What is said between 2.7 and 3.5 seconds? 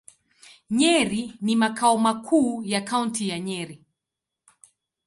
Kaunti ya